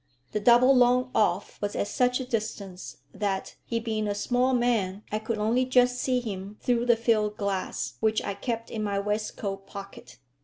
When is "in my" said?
8.71-8.97